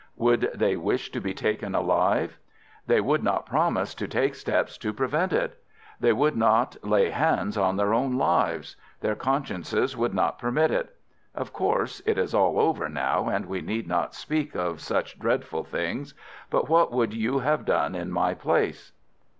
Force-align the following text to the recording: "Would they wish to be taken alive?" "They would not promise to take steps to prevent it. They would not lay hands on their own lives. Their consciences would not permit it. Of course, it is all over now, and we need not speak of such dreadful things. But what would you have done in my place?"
"Would 0.15 0.49
they 0.55 0.75
wish 0.77 1.11
to 1.11 1.21
be 1.21 1.35
taken 1.35 1.75
alive?" 1.75 2.39
"They 2.87 2.99
would 2.99 3.21
not 3.23 3.45
promise 3.45 3.93
to 3.93 4.07
take 4.07 4.33
steps 4.33 4.75
to 4.79 4.91
prevent 4.91 5.31
it. 5.31 5.61
They 5.99 6.11
would 6.11 6.35
not 6.35 6.75
lay 6.83 7.11
hands 7.11 7.55
on 7.55 7.75
their 7.77 7.93
own 7.93 8.17
lives. 8.17 8.75
Their 9.01 9.13
consciences 9.13 9.95
would 9.95 10.15
not 10.15 10.39
permit 10.39 10.71
it. 10.71 10.95
Of 11.35 11.53
course, 11.53 12.01
it 12.07 12.17
is 12.17 12.33
all 12.33 12.59
over 12.59 12.89
now, 12.89 13.29
and 13.29 13.45
we 13.45 13.61
need 13.61 13.87
not 13.87 14.15
speak 14.15 14.55
of 14.55 14.81
such 14.81 15.19
dreadful 15.19 15.63
things. 15.63 16.15
But 16.49 16.67
what 16.67 16.91
would 16.91 17.13
you 17.13 17.37
have 17.37 17.63
done 17.63 17.93
in 17.93 18.09
my 18.11 18.33
place?" 18.33 18.93